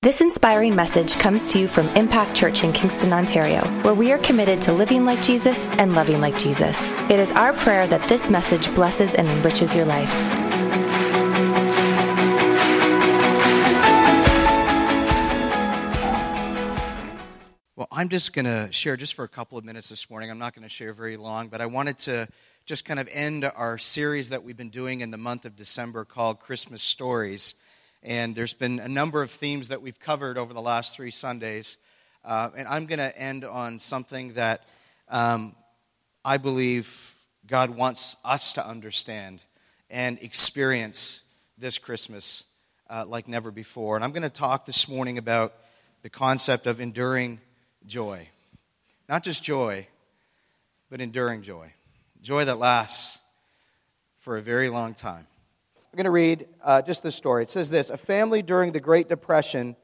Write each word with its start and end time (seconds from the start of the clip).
This 0.00 0.20
inspiring 0.20 0.76
message 0.76 1.14
comes 1.18 1.50
to 1.50 1.58
you 1.58 1.66
from 1.66 1.88
Impact 1.96 2.32
Church 2.32 2.62
in 2.62 2.72
Kingston, 2.72 3.12
Ontario, 3.12 3.62
where 3.82 3.94
we 3.94 4.12
are 4.12 4.18
committed 4.18 4.62
to 4.62 4.72
living 4.72 5.04
like 5.04 5.20
Jesus 5.24 5.68
and 5.70 5.92
loving 5.92 6.20
like 6.20 6.38
Jesus. 6.38 6.80
It 7.10 7.18
is 7.18 7.28
our 7.32 7.52
prayer 7.52 7.84
that 7.88 8.00
this 8.08 8.30
message 8.30 8.72
blesses 8.76 9.12
and 9.14 9.26
enriches 9.26 9.74
your 9.74 9.86
life. 9.86 10.08
Well, 17.74 17.88
I'm 17.90 18.08
just 18.08 18.32
going 18.34 18.44
to 18.44 18.68
share 18.70 18.96
just 18.96 19.14
for 19.14 19.24
a 19.24 19.28
couple 19.28 19.58
of 19.58 19.64
minutes 19.64 19.88
this 19.88 20.08
morning. 20.08 20.30
I'm 20.30 20.38
not 20.38 20.54
going 20.54 20.62
to 20.62 20.68
share 20.68 20.92
very 20.92 21.16
long, 21.16 21.48
but 21.48 21.60
I 21.60 21.66
wanted 21.66 21.98
to 21.98 22.28
just 22.66 22.84
kind 22.84 23.00
of 23.00 23.08
end 23.10 23.50
our 23.56 23.78
series 23.78 24.28
that 24.28 24.44
we've 24.44 24.56
been 24.56 24.70
doing 24.70 25.00
in 25.00 25.10
the 25.10 25.18
month 25.18 25.44
of 25.44 25.56
December 25.56 26.04
called 26.04 26.38
Christmas 26.38 26.82
Stories. 26.82 27.56
And 28.02 28.34
there's 28.34 28.54
been 28.54 28.78
a 28.78 28.88
number 28.88 29.22
of 29.22 29.30
themes 29.30 29.68
that 29.68 29.82
we've 29.82 29.98
covered 29.98 30.38
over 30.38 30.54
the 30.54 30.60
last 30.60 30.94
three 30.94 31.10
Sundays. 31.10 31.78
Uh, 32.24 32.50
and 32.56 32.68
I'm 32.68 32.86
going 32.86 32.98
to 32.98 33.16
end 33.18 33.44
on 33.44 33.80
something 33.80 34.34
that 34.34 34.64
um, 35.08 35.56
I 36.24 36.36
believe 36.36 37.14
God 37.46 37.70
wants 37.70 38.16
us 38.24 38.52
to 38.54 38.66
understand 38.66 39.42
and 39.90 40.18
experience 40.20 41.22
this 41.56 41.78
Christmas 41.78 42.44
uh, 42.90 43.04
like 43.06 43.28
never 43.28 43.50
before. 43.50 43.96
And 43.96 44.04
I'm 44.04 44.12
going 44.12 44.22
to 44.22 44.30
talk 44.30 44.64
this 44.64 44.88
morning 44.88 45.18
about 45.18 45.54
the 46.02 46.10
concept 46.10 46.66
of 46.66 46.80
enduring 46.80 47.40
joy. 47.86 48.28
Not 49.08 49.24
just 49.24 49.42
joy, 49.42 49.86
but 50.90 51.00
enduring 51.00 51.42
joy. 51.42 51.72
Joy 52.22 52.44
that 52.44 52.58
lasts 52.58 53.20
for 54.18 54.36
a 54.36 54.42
very 54.42 54.68
long 54.68 54.94
time. 54.94 55.26
I'm 55.90 55.96
going 55.96 56.04
to 56.04 56.10
read 56.10 56.46
uh, 56.62 56.82
just 56.82 57.02
the 57.02 57.10
story. 57.10 57.42
It 57.44 57.50
says 57.50 57.70
this 57.70 57.88
A 57.88 57.96
family 57.96 58.42
during 58.42 58.72
the 58.72 58.80
Great 58.80 59.08
Depression 59.08 59.74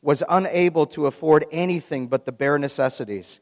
was 0.00 0.22
unable 0.28 0.86
to 0.86 1.06
afford 1.06 1.44
anything 1.52 2.06
but 2.06 2.24
the 2.24 2.32
bare 2.32 2.58
necessities. 2.58 3.40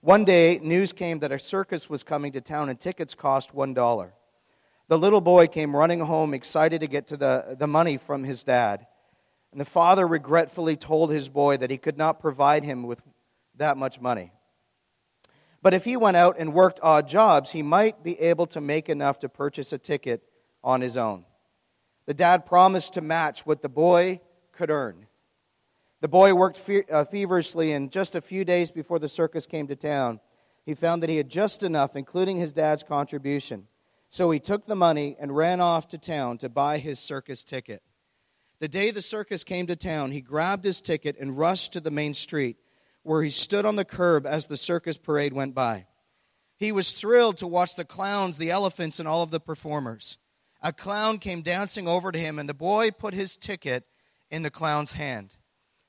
One 0.00 0.24
day, 0.24 0.58
news 0.60 0.92
came 0.92 1.20
that 1.20 1.30
a 1.30 1.38
circus 1.38 1.88
was 1.88 2.02
coming 2.02 2.32
to 2.32 2.40
town 2.40 2.68
and 2.68 2.78
tickets 2.78 3.14
cost 3.14 3.54
$1. 3.54 4.10
The 4.88 4.98
little 4.98 5.20
boy 5.20 5.46
came 5.46 5.74
running 5.74 6.00
home, 6.00 6.34
excited 6.34 6.80
to 6.80 6.86
get 6.88 7.08
to 7.08 7.16
the, 7.16 7.56
the 7.58 7.66
money 7.66 7.96
from 7.96 8.24
his 8.24 8.42
dad. 8.44 8.86
And 9.52 9.60
the 9.60 9.64
father 9.64 10.06
regretfully 10.06 10.76
told 10.76 11.10
his 11.10 11.28
boy 11.28 11.56
that 11.58 11.70
he 11.70 11.78
could 11.78 11.96
not 11.96 12.20
provide 12.20 12.64
him 12.64 12.82
with 12.82 13.00
that 13.56 13.76
much 13.76 14.00
money. 14.00 14.32
But 15.62 15.74
if 15.74 15.84
he 15.84 15.96
went 15.96 16.16
out 16.16 16.36
and 16.38 16.52
worked 16.52 16.80
odd 16.82 17.08
jobs, 17.08 17.52
he 17.52 17.62
might 17.62 18.02
be 18.02 18.20
able 18.20 18.46
to 18.48 18.60
make 18.60 18.88
enough 18.88 19.20
to 19.20 19.28
purchase 19.28 19.72
a 19.72 19.78
ticket 19.78 20.22
on 20.62 20.80
his 20.80 20.96
own. 20.96 21.24
The 22.06 22.14
dad 22.14 22.46
promised 22.46 22.94
to 22.94 23.00
match 23.00 23.44
what 23.44 23.62
the 23.62 23.68
boy 23.68 24.20
could 24.52 24.70
earn. 24.70 25.06
The 26.00 26.08
boy 26.08 26.34
worked 26.34 26.58
fe- 26.58 26.84
uh, 26.90 27.04
feverishly, 27.04 27.72
and 27.72 27.90
just 27.90 28.14
a 28.14 28.20
few 28.20 28.44
days 28.44 28.70
before 28.70 28.98
the 28.98 29.08
circus 29.08 29.46
came 29.46 29.66
to 29.66 29.76
town, 29.76 30.20
he 30.64 30.74
found 30.74 31.02
that 31.02 31.10
he 31.10 31.16
had 31.16 31.28
just 31.28 31.62
enough, 31.62 31.96
including 31.96 32.38
his 32.38 32.52
dad's 32.52 32.82
contribution. 32.82 33.66
So 34.10 34.30
he 34.30 34.38
took 34.38 34.66
the 34.66 34.76
money 34.76 35.16
and 35.18 35.36
ran 35.36 35.60
off 35.60 35.88
to 35.88 35.98
town 35.98 36.38
to 36.38 36.48
buy 36.48 36.78
his 36.78 36.98
circus 36.98 37.42
ticket. 37.42 37.82
The 38.60 38.68
day 38.68 38.90
the 38.90 39.02
circus 39.02 39.42
came 39.44 39.66
to 39.66 39.76
town, 39.76 40.12
he 40.12 40.20
grabbed 40.20 40.64
his 40.64 40.80
ticket 40.80 41.16
and 41.18 41.36
rushed 41.36 41.72
to 41.72 41.80
the 41.80 41.90
main 41.90 42.14
street, 42.14 42.56
where 43.02 43.22
he 43.22 43.30
stood 43.30 43.64
on 43.64 43.76
the 43.76 43.84
curb 43.84 44.26
as 44.26 44.46
the 44.46 44.56
circus 44.56 44.96
parade 44.96 45.32
went 45.32 45.54
by. 45.54 45.86
He 46.56 46.72
was 46.72 46.92
thrilled 46.92 47.36
to 47.38 47.46
watch 47.46 47.76
the 47.76 47.84
clowns, 47.84 48.38
the 48.38 48.50
elephants, 48.50 48.98
and 48.98 49.06
all 49.08 49.22
of 49.22 49.30
the 49.30 49.40
performers 49.40 50.18
a 50.62 50.72
clown 50.72 51.18
came 51.18 51.42
dancing 51.42 51.86
over 51.86 52.10
to 52.10 52.18
him, 52.18 52.38
and 52.38 52.48
the 52.48 52.54
boy 52.54 52.90
put 52.90 53.14
his 53.14 53.36
ticket 53.36 53.84
in 54.30 54.42
the 54.42 54.50
clown's 54.50 54.92
hand. 54.92 55.34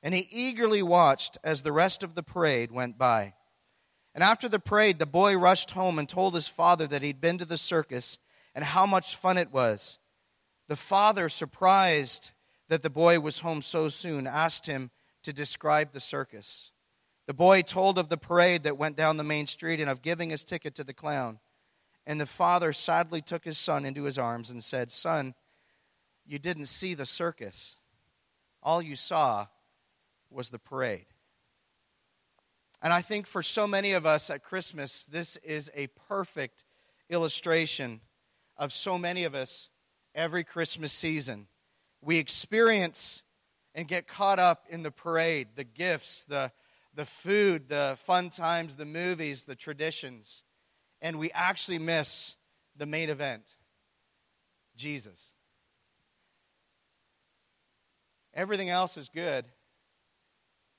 And 0.04 0.14
he 0.14 0.28
eagerly 0.32 0.84
watched 0.84 1.38
as 1.44 1.62
the 1.62 1.72
rest 1.72 2.04
of 2.04 2.16
the 2.16 2.24
parade 2.24 2.72
went 2.72 2.98
by. 2.98 3.34
And 4.14 4.24
after 4.24 4.50
the 4.50 4.60
parade, 4.60 5.00
the 5.00 5.06
boy 5.06 5.38
rushed 5.38 5.72
home 5.72 6.00
and 6.00 6.08
told 6.08 6.34
his 6.34 6.48
father 6.48 6.88
that 6.88 7.02
he'd 7.02 7.22
been 7.22 7.38
to 7.38 7.46
the 7.46 7.58
circus 7.58 8.18
and 8.56 8.64
how 8.64 8.86
much 8.86 9.16
fun 9.16 9.38
it 9.38 9.52
was. 9.52 10.00
The 10.68 10.76
father, 10.76 11.30
surprised 11.30 12.32
that 12.70 12.82
the 12.82 12.90
boy 12.90 13.20
was 13.20 13.40
home 13.40 13.62
so 13.62 13.90
soon, 13.90 14.28
asked 14.28 14.66
him 14.66 14.92
to 15.24 15.34
describe 15.34 15.94
the 15.94 16.00
circus. 16.00 16.72
The 17.28 17.34
boy 17.34 17.62
told 17.62 17.98
of 17.98 18.10
the 18.10 18.18
parade 18.18 18.64
that 18.64 18.78
went 18.78 18.96
down 18.96 19.18
the 19.18 19.24
main 19.24 19.48
street 19.48 19.80
and 19.80 19.90
of 19.90 20.02
giving 20.02 20.30
his 20.30 20.44
ticket 20.44 20.76
to 20.76 20.84
the 20.84 20.94
clown. 20.94 21.40
And 22.08 22.22
the 22.22 22.26
father 22.26 22.72
sadly 22.72 23.22
took 23.22 23.44
his 23.44 23.58
son 23.58 23.86
into 23.86 24.04
his 24.04 24.18
arms 24.18 24.50
and 24.50 24.64
said, 24.64 24.94
Son, 24.94 25.36
you 26.26 26.40
didn't 26.40 26.68
see 26.68 26.94
the 26.94 27.06
circus. 27.06 27.76
All 28.64 28.82
you 28.82 28.96
saw 28.96 29.48
was 30.30 30.50
the 30.50 30.58
parade. 30.58 31.08
And 32.82 32.94
I 32.94 33.02
think 33.02 33.28
for 33.28 33.44
so 33.44 33.68
many 33.68 33.92
of 33.92 34.06
us 34.06 34.30
at 34.30 34.42
Christmas, 34.42 35.06
this 35.06 35.36
is 35.38 35.70
a 35.76 35.88
perfect 36.08 36.64
illustration 37.10 38.00
of 38.56 38.72
so 38.72 38.98
many 38.98 39.26
of 39.26 39.36
us 39.36 39.70
every 40.16 40.46
Christmas 40.46 40.94
season. 40.94 41.48
We 42.02 42.20
experience 42.20 43.22
and 43.76 43.86
get 43.86 44.08
caught 44.08 44.40
up 44.40 44.64
in 44.70 44.82
the 44.82 44.92
parade, 44.92 45.50
the 45.56 45.66
gifts, 45.66 46.24
the, 46.24 46.54
the 46.96 47.06
food, 47.06 47.68
the 47.68 47.98
fun 48.00 48.30
times, 48.30 48.78
the 48.78 48.86
movies, 48.86 49.44
the 49.44 49.56
traditions 49.56 50.44
and 51.02 51.18
we 51.18 51.32
actually 51.32 51.80
miss 51.80 52.36
the 52.76 52.86
main 52.86 53.10
event 53.10 53.44
Jesus. 54.76 55.34
Everything 58.34 58.70
else 58.70 58.98
is 58.98 59.10
good. 59.10 59.46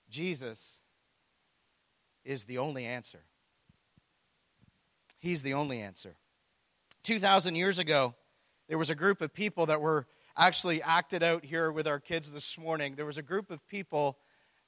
Jesus 0.09 0.81
is 2.25 2.45
the 2.45 2.59
only 2.59 2.85
answer. 2.85 3.25
He's 5.19 5.43
the 5.43 5.55
only 5.55 5.81
answer. 5.81 6.15
2,000 7.03 7.57
years 7.57 7.81
ago, 7.81 8.15
there 8.69 8.79
was 8.79 8.91
a 8.91 8.95
group 8.95 9.21
of 9.21 9.35
people 9.35 9.67
that 9.67 9.81
were 9.81 10.07
actually 10.37 10.81
acted 10.81 11.23
out 11.23 11.45
here 11.45 11.73
with 11.73 11.89
our 11.89 11.99
kids 11.99 12.31
this 12.33 12.57
morning. 12.57 12.95
There 12.95 13.07
was 13.07 13.19
a 13.19 13.23
group 13.23 13.51
of 13.51 13.67
people 13.67 14.19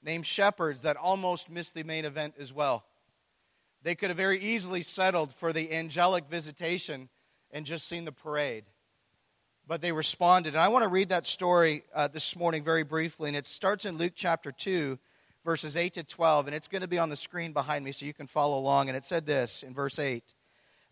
named 0.03 0.27
shepherds 0.27 0.83
that 0.83 0.97
almost 0.97 1.49
missed 1.49 1.75
the 1.75 1.85
main 1.85 2.05
event 2.05 2.35
as 2.39 2.53
well. 2.53 2.85
They 3.83 3.95
could 3.95 4.11
have 4.11 4.17
very 4.17 4.39
easily 4.39 4.83
settled 4.83 5.33
for 5.33 5.53
the 5.53 5.73
angelic 5.73 6.27
visitation 6.29 7.09
and 7.51 7.65
just 7.65 7.89
seen 7.89 8.05
the 8.05 8.13
parade. 8.13 8.65
But 9.67 9.81
they 9.81 9.93
responded. 9.93 10.55
And 10.55 10.63
I 10.63 10.69
want 10.69 10.83
to 10.83 10.89
read 10.89 11.11
that 11.11 11.27
story 11.27 11.85
uh, 11.95 12.09
this 12.09 12.37
morning 12.37 12.63
very 12.63 12.83
briefly. 12.83 13.29
And 13.29 13.37
it 13.37 13.47
starts 13.47 13.85
in 13.85 13.97
Luke 13.97 14.13
chapter 14.15 14.53
2, 14.53 14.99
verses 15.45 15.77
8 15.77 15.95
to 15.95 16.05
12. 16.05 16.47
And 16.47 16.55
it's 16.55 16.69
going 16.69 16.83
to 16.83 16.89
be 16.89 16.99
on 16.99 17.09
the 17.09 17.17
screen 17.17 17.53
behind 17.53 17.85
me 17.85 17.93
so 17.93 18.05
you 18.05 18.13
can 18.13 18.27
follow 18.27 18.59
along. 18.59 18.89
And 18.89 18.97
it 18.97 19.05
said 19.05 19.27
this 19.27 19.63
in 19.63 19.73
verse 19.73 19.99
8 19.99 20.25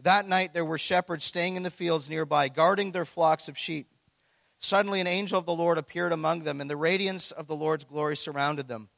That 0.02 0.28
night 0.28 0.54
there 0.54 0.64
were 0.64 0.78
shepherds 0.78 1.24
staying 1.24 1.56
in 1.56 1.64
the 1.64 1.70
fields 1.70 2.08
nearby, 2.08 2.48
guarding 2.48 2.92
their 2.92 3.04
flocks 3.04 3.48
of 3.48 3.58
sheep. 3.58 3.88
Suddenly 4.60 5.00
an 5.00 5.06
angel 5.06 5.38
of 5.38 5.46
the 5.46 5.54
Lord 5.54 5.78
appeared 5.78 6.12
among 6.12 6.42
them, 6.42 6.60
and 6.60 6.68
the 6.68 6.76
radiance 6.76 7.30
of 7.30 7.46
the 7.46 7.54
Lord's 7.54 7.84
glory 7.84 8.16
surrounded 8.16 8.66
them. 8.66 8.88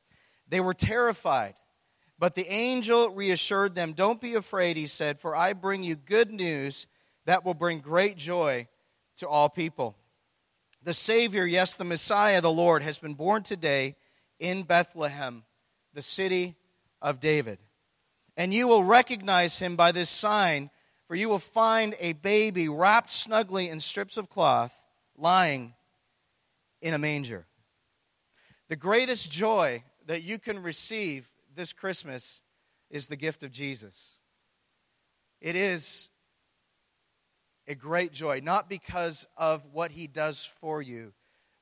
They 0.48 0.60
were 0.60 0.74
terrified. 0.74 1.54
But 2.20 2.34
the 2.34 2.46
angel 2.52 3.08
reassured 3.08 3.74
them, 3.74 3.94
Don't 3.94 4.20
be 4.20 4.34
afraid, 4.34 4.76
he 4.76 4.86
said, 4.86 5.18
for 5.18 5.34
I 5.34 5.54
bring 5.54 5.82
you 5.82 5.96
good 5.96 6.30
news 6.30 6.86
that 7.24 7.46
will 7.46 7.54
bring 7.54 7.80
great 7.80 8.18
joy 8.18 8.68
to 9.16 9.28
all 9.28 9.48
people. 9.48 9.96
The 10.82 10.92
Savior, 10.92 11.46
yes, 11.46 11.74
the 11.74 11.84
Messiah, 11.84 12.42
the 12.42 12.52
Lord, 12.52 12.82
has 12.82 12.98
been 12.98 13.14
born 13.14 13.42
today 13.42 13.96
in 14.38 14.64
Bethlehem, 14.64 15.44
the 15.94 16.02
city 16.02 16.56
of 17.00 17.20
David. 17.20 17.58
And 18.36 18.52
you 18.52 18.68
will 18.68 18.84
recognize 18.84 19.58
him 19.58 19.74
by 19.74 19.90
this 19.90 20.10
sign, 20.10 20.68
for 21.06 21.14
you 21.14 21.30
will 21.30 21.38
find 21.38 21.94
a 22.00 22.12
baby 22.12 22.68
wrapped 22.68 23.10
snugly 23.10 23.70
in 23.70 23.80
strips 23.80 24.18
of 24.18 24.28
cloth, 24.28 24.74
lying 25.16 25.72
in 26.82 26.92
a 26.92 26.98
manger. 26.98 27.46
The 28.68 28.76
greatest 28.76 29.32
joy 29.32 29.84
that 30.04 30.22
you 30.22 30.38
can 30.38 30.62
receive 30.62 31.26
this 31.54 31.72
Christmas 31.72 32.42
is 32.90 33.08
the 33.08 33.16
gift 33.16 33.42
of 33.42 33.50
Jesus. 33.50 34.18
It 35.40 35.56
is 35.56 36.10
a 37.66 37.74
great 37.74 38.12
joy, 38.12 38.40
not 38.42 38.68
because 38.68 39.26
of 39.36 39.64
what 39.72 39.92
he 39.92 40.06
does 40.06 40.44
for 40.60 40.82
you, 40.82 41.12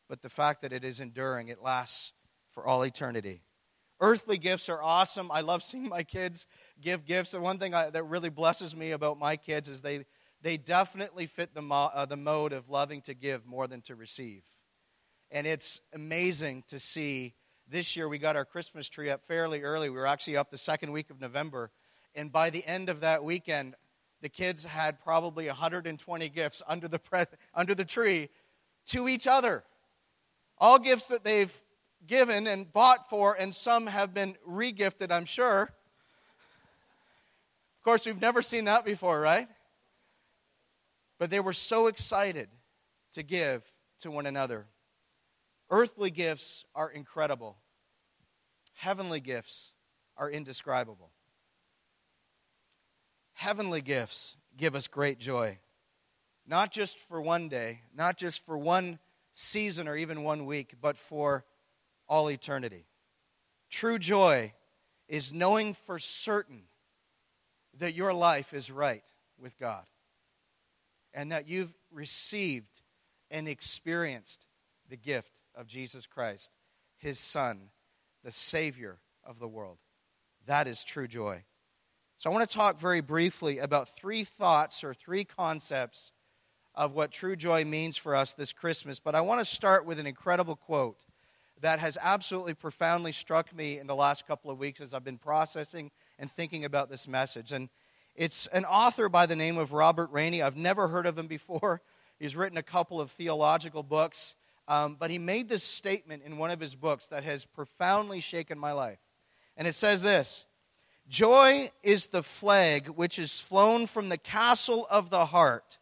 but 0.08 0.22
the 0.22 0.28
fact 0.28 0.62
that 0.62 0.72
it 0.72 0.84
is 0.84 1.00
enduring. 1.00 1.48
It 1.48 1.62
lasts 1.62 2.12
for 2.52 2.66
all 2.66 2.82
eternity. 2.82 3.42
Earthly 4.00 4.38
gifts 4.38 4.68
are 4.68 4.82
awesome. 4.82 5.30
I 5.30 5.40
love 5.40 5.62
seeing 5.62 5.88
my 5.88 6.02
kids 6.02 6.46
give 6.80 7.04
gifts. 7.04 7.34
And 7.34 7.42
one 7.42 7.58
thing 7.58 7.74
I, 7.74 7.90
that 7.90 8.04
really 8.04 8.30
blesses 8.30 8.74
me 8.74 8.92
about 8.92 9.18
my 9.18 9.36
kids 9.36 9.68
is 9.68 9.82
they, 9.82 10.06
they 10.40 10.56
definitely 10.56 11.26
fit 11.26 11.54
the, 11.54 11.62
mo- 11.62 11.90
uh, 11.92 12.06
the 12.06 12.16
mode 12.16 12.52
of 12.52 12.68
loving 12.68 13.02
to 13.02 13.14
give 13.14 13.44
more 13.44 13.66
than 13.66 13.82
to 13.82 13.96
receive. 13.96 14.44
And 15.30 15.46
it's 15.46 15.80
amazing 15.92 16.64
to 16.68 16.78
see 16.78 17.34
this 17.70 17.96
year 17.96 18.08
we 18.08 18.18
got 18.18 18.36
our 18.36 18.44
Christmas 18.44 18.88
tree 18.88 19.10
up 19.10 19.24
fairly 19.24 19.62
early. 19.62 19.90
We 19.90 19.96
were 19.96 20.06
actually 20.06 20.36
up 20.36 20.50
the 20.50 20.58
second 20.58 20.92
week 20.92 21.10
of 21.10 21.20
November. 21.20 21.70
And 22.14 22.32
by 22.32 22.50
the 22.50 22.64
end 22.66 22.88
of 22.88 23.00
that 23.00 23.22
weekend, 23.22 23.74
the 24.20 24.28
kids 24.28 24.64
had 24.64 25.00
probably 25.00 25.46
120 25.46 26.28
gifts 26.30 26.62
under 26.66 26.88
the, 26.88 26.98
pre- 26.98 27.24
under 27.54 27.74
the 27.74 27.84
tree 27.84 28.30
to 28.86 29.08
each 29.08 29.26
other. 29.26 29.64
All 30.56 30.78
gifts 30.78 31.08
that 31.08 31.24
they've 31.24 31.54
given 32.06 32.46
and 32.46 32.72
bought 32.72 33.08
for, 33.08 33.34
and 33.34 33.54
some 33.54 33.86
have 33.86 34.14
been 34.14 34.36
regifted, 34.48 35.12
I'm 35.12 35.24
sure. 35.24 35.62
Of 35.62 35.70
course, 37.84 38.06
we've 38.06 38.20
never 38.20 38.42
seen 38.42 38.64
that 38.64 38.84
before, 38.84 39.20
right? 39.20 39.48
But 41.18 41.30
they 41.30 41.40
were 41.40 41.52
so 41.52 41.86
excited 41.86 42.48
to 43.12 43.22
give 43.22 43.64
to 44.00 44.10
one 44.10 44.26
another. 44.26 44.66
Earthly 45.70 46.10
gifts 46.10 46.64
are 46.74 46.90
incredible, 46.90 47.58
heavenly 48.74 49.20
gifts 49.20 49.72
are 50.16 50.30
indescribable. 50.30 51.10
Heavenly 53.34 53.82
gifts 53.82 54.36
give 54.56 54.74
us 54.74 54.88
great 54.88 55.18
joy, 55.18 55.58
not 56.46 56.72
just 56.72 56.98
for 56.98 57.20
one 57.20 57.48
day, 57.48 57.82
not 57.94 58.16
just 58.16 58.44
for 58.44 58.58
one 58.58 58.98
season 59.32 59.86
or 59.86 59.94
even 59.94 60.24
one 60.24 60.44
week, 60.46 60.74
but 60.80 60.96
for 60.96 61.44
all 62.08 62.30
eternity. 62.30 62.86
True 63.70 63.98
joy 63.98 64.54
is 65.08 65.32
knowing 65.32 65.74
for 65.74 65.98
certain 65.98 66.62
that 67.78 67.94
your 67.94 68.12
life 68.12 68.52
is 68.52 68.70
right 68.70 69.04
with 69.38 69.58
God 69.58 69.84
and 71.14 71.30
that 71.30 71.48
you've 71.48 71.74
received 71.92 72.82
and 73.30 73.46
experienced 73.46 74.46
the 74.88 74.96
gift 74.96 75.38
of 75.58 75.66
Jesus 75.66 76.06
Christ, 76.06 76.52
his 76.96 77.18
Son, 77.18 77.70
the 78.24 78.32
Savior 78.32 79.00
of 79.24 79.38
the 79.38 79.48
world. 79.48 79.78
That 80.46 80.66
is 80.66 80.84
true 80.84 81.08
joy. 81.08 81.44
So, 82.16 82.30
I 82.30 82.32
want 82.32 82.48
to 82.48 82.56
talk 82.56 82.80
very 82.80 83.00
briefly 83.00 83.58
about 83.58 83.88
three 83.88 84.24
thoughts 84.24 84.82
or 84.82 84.94
three 84.94 85.24
concepts 85.24 86.12
of 86.74 86.94
what 86.94 87.10
true 87.10 87.36
joy 87.36 87.64
means 87.64 87.96
for 87.96 88.14
us 88.14 88.34
this 88.34 88.52
Christmas. 88.52 89.00
But 89.00 89.14
I 89.14 89.20
want 89.20 89.40
to 89.40 89.44
start 89.44 89.84
with 89.84 89.98
an 89.98 90.06
incredible 90.06 90.56
quote 90.56 91.04
that 91.60 91.80
has 91.80 91.98
absolutely 92.00 92.54
profoundly 92.54 93.12
struck 93.12 93.54
me 93.54 93.78
in 93.78 93.86
the 93.86 93.96
last 93.96 94.26
couple 94.26 94.50
of 94.50 94.58
weeks 94.58 94.80
as 94.80 94.94
I've 94.94 95.04
been 95.04 95.18
processing 95.18 95.90
and 96.18 96.30
thinking 96.30 96.64
about 96.64 96.88
this 96.88 97.08
message. 97.08 97.52
And 97.52 97.68
it's 98.14 98.46
an 98.48 98.64
author 98.64 99.08
by 99.08 99.26
the 99.26 99.36
name 99.36 99.58
of 99.58 99.72
Robert 99.72 100.10
Rainey. 100.12 100.42
I've 100.42 100.56
never 100.56 100.88
heard 100.88 101.06
of 101.06 101.18
him 101.18 101.26
before. 101.26 101.82
He's 102.18 102.36
written 102.36 102.58
a 102.58 102.62
couple 102.62 103.00
of 103.00 103.10
theological 103.10 103.82
books, 103.82 104.34
um, 104.68 104.96
but 105.00 105.10
he 105.10 105.18
made 105.18 105.48
this 105.48 105.64
statement 105.64 106.22
in 106.24 106.36
one 106.36 106.50
of 106.50 106.60
his 106.60 106.74
books 106.74 107.08
that 107.08 107.24
has 107.24 107.46
profoundly 107.46 108.20
shaken 108.20 108.58
my 108.58 108.72
life. 108.72 109.00
And 109.56 109.66
it 109.66 109.74
says 109.74 110.02
this 110.02 110.44
Joy 111.08 111.70
is 111.82 112.08
the 112.08 112.22
flag 112.22 112.88
which 112.88 113.18
is 113.18 113.40
flown 113.40 113.86
from 113.86 114.10
the 114.10 114.18
castle 114.18 114.86
of 114.90 115.08
the 115.08 115.24
heart 115.24 115.78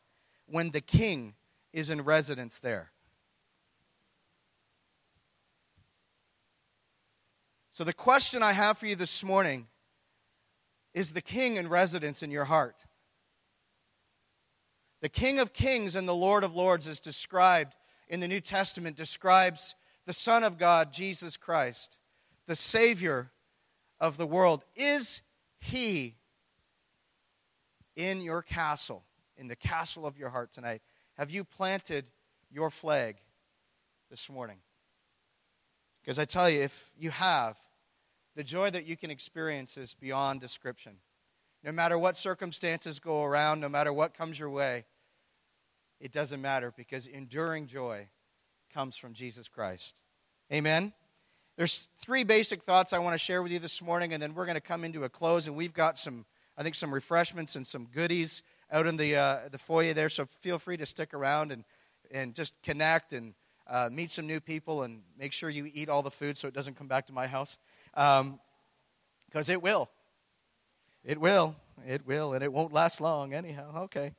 when 0.46 0.70
the 0.70 0.80
king 0.80 1.34
is 1.72 1.90
in 1.90 2.02
residence 2.02 2.60
there. 2.60 2.92
So, 7.70 7.82
the 7.82 7.92
question 7.92 8.42
I 8.42 8.52
have 8.52 8.78
for 8.78 8.86
you 8.86 8.94
this 8.94 9.22
morning 9.24 9.66
is 10.94 11.12
the 11.12 11.20
king 11.20 11.56
in 11.56 11.68
residence 11.68 12.22
in 12.22 12.30
your 12.30 12.44
heart? 12.44 12.86
The 15.02 15.10
King 15.10 15.38
of 15.38 15.52
Kings 15.52 15.94
and 15.94 16.08
the 16.08 16.14
Lord 16.14 16.42
of 16.42 16.56
Lords 16.56 16.86
is 16.86 17.00
described 17.00 17.76
in 18.08 18.20
the 18.20 18.28
New 18.28 18.40
Testament, 18.40 18.96
describes 18.96 19.74
the 20.06 20.12
Son 20.12 20.44
of 20.44 20.58
God, 20.58 20.92
Jesus 20.92 21.36
Christ, 21.36 21.98
the 22.46 22.56
Savior 22.56 23.30
of 23.98 24.16
the 24.16 24.26
world. 24.26 24.64
Is 24.74 25.22
He 25.58 26.16
in 27.96 28.20
your 28.22 28.42
castle, 28.42 29.04
in 29.36 29.48
the 29.48 29.56
castle 29.56 30.06
of 30.06 30.18
your 30.18 30.30
heart 30.30 30.52
tonight? 30.52 30.82
Have 31.16 31.30
you 31.30 31.44
planted 31.44 32.06
your 32.50 32.70
flag 32.70 33.16
this 34.10 34.30
morning? 34.30 34.58
Because 36.02 36.18
I 36.18 36.24
tell 36.24 36.48
you, 36.48 36.60
if 36.60 36.92
you 36.96 37.10
have, 37.10 37.56
the 38.36 38.44
joy 38.44 38.70
that 38.70 38.86
you 38.86 38.96
can 38.96 39.10
experience 39.10 39.76
is 39.76 39.94
beyond 39.94 40.40
description. 40.40 40.98
No 41.64 41.72
matter 41.72 41.98
what 41.98 42.16
circumstances 42.16 43.00
go 43.00 43.24
around, 43.24 43.60
no 43.60 43.68
matter 43.68 43.92
what 43.92 44.14
comes 44.14 44.38
your 44.38 44.50
way, 44.50 44.84
it 46.00 46.12
doesn't 46.12 46.40
matter 46.40 46.72
because 46.76 47.06
enduring 47.06 47.66
joy 47.66 48.08
comes 48.72 48.96
from 48.96 49.14
Jesus 49.14 49.48
Christ. 49.48 50.00
Amen. 50.52 50.92
There's 51.56 51.88
three 51.98 52.22
basic 52.22 52.62
thoughts 52.62 52.92
I 52.92 52.98
want 52.98 53.14
to 53.14 53.18
share 53.18 53.42
with 53.42 53.50
you 53.50 53.58
this 53.58 53.80
morning, 53.80 54.12
and 54.12 54.22
then 54.22 54.34
we're 54.34 54.44
going 54.44 54.56
to 54.56 54.60
come 54.60 54.84
into 54.84 55.04
a 55.04 55.08
close. 55.08 55.46
And 55.46 55.56
we've 55.56 55.72
got 55.72 55.98
some, 55.98 56.26
I 56.58 56.62
think, 56.62 56.74
some 56.74 56.92
refreshments 56.92 57.56
and 57.56 57.66
some 57.66 57.86
goodies 57.86 58.42
out 58.70 58.86
in 58.86 58.96
the 58.96 59.16
uh, 59.16 59.38
the 59.50 59.58
foyer 59.58 59.94
there. 59.94 60.10
So 60.10 60.26
feel 60.26 60.58
free 60.58 60.76
to 60.76 60.84
stick 60.84 61.14
around 61.14 61.52
and 61.52 61.64
and 62.10 62.34
just 62.34 62.60
connect 62.62 63.12
and 63.12 63.34
uh, 63.66 63.88
meet 63.90 64.12
some 64.12 64.26
new 64.26 64.40
people 64.40 64.82
and 64.82 65.02
make 65.18 65.32
sure 65.32 65.50
you 65.50 65.68
eat 65.72 65.88
all 65.88 66.02
the 66.02 66.10
food 66.10 66.36
so 66.38 66.46
it 66.46 66.54
doesn't 66.54 66.76
come 66.76 66.88
back 66.88 67.06
to 67.06 67.12
my 67.12 67.26
house 67.26 67.58
because 67.94 68.20
um, 68.20 68.38
it 69.48 69.62
will. 69.62 69.88
It 71.04 71.18
will. 71.18 71.56
It 71.86 72.06
will, 72.06 72.34
and 72.34 72.42
it 72.42 72.52
won't 72.52 72.72
last 72.72 73.00
long, 73.00 73.32
anyhow. 73.34 73.84
Okay. 73.84 74.14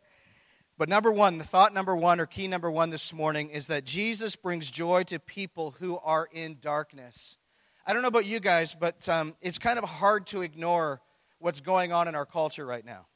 But 0.78 0.90
number 0.90 1.12
one, 1.12 1.40
the 1.40 1.44
thought 1.44 1.74
number 1.74 1.96
one, 1.96 2.20
or 2.20 2.28
key 2.28 2.48
number 2.48 2.70
one 2.70 2.92
this 2.92 3.12
morning, 3.12 3.50
is 3.50 3.68
that 3.68 3.84
Jesus 3.84 4.36
brings 4.36 4.70
joy 4.70 5.04
to 5.04 5.18
people 5.18 5.72
who 5.80 5.98
are 6.04 6.30
in 6.32 6.58
darkness. 6.62 7.38
I 7.86 7.94
don't 7.94 8.04
know 8.04 8.10
about 8.10 8.28
you 8.28 8.40
guys, 8.40 8.76
but 8.76 9.10
um, 9.10 9.36
it's 9.42 9.58
kind 9.58 9.80
of 9.80 9.86
hard 9.86 10.28
to 10.28 10.44
ignore 10.44 11.02
what's 11.40 11.62
going 11.62 11.94
on 11.94 12.08
in 12.08 12.14
our 12.14 12.28
culture 12.28 12.64
right 12.64 12.86
now. 12.86 13.08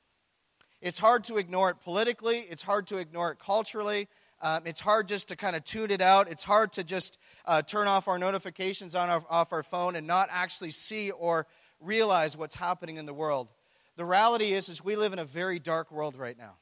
It's 0.81 0.97
hard 0.97 1.23
to 1.25 1.37
ignore 1.37 1.69
it 1.69 1.77
politically, 1.83 2.39
it's 2.49 2.63
hard 2.63 2.87
to 2.87 2.97
ignore 2.97 3.31
it 3.31 3.37
culturally, 3.37 4.07
um, 4.41 4.63
it's 4.65 4.79
hard 4.79 5.07
just 5.07 5.27
to 5.27 5.35
kind 5.35 5.55
of 5.55 5.63
tune 5.63 5.91
it 5.91 6.01
out. 6.01 6.31
It's 6.31 6.43
hard 6.43 6.73
to 6.73 6.83
just 6.83 7.19
uh, 7.45 7.61
turn 7.61 7.87
off 7.87 8.07
our 8.07 8.17
notifications 8.17 8.95
on 8.95 9.07
our, 9.07 9.23
off 9.29 9.53
our 9.53 9.61
phone 9.61 9.95
and 9.95 10.07
not 10.07 10.29
actually 10.31 10.71
see 10.71 11.11
or 11.11 11.45
realize 11.79 12.35
what's 12.35 12.55
happening 12.55 12.97
in 12.97 13.05
the 13.05 13.13
world. 13.13 13.49
The 13.97 14.05
reality 14.05 14.53
is, 14.53 14.67
is 14.67 14.83
we 14.83 14.95
live 14.95 15.13
in 15.13 15.19
a 15.19 15.25
very 15.25 15.59
dark 15.59 15.91
world 15.91 16.15
right 16.17 16.37
now. 16.37 16.55